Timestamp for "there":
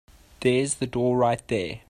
1.47-1.79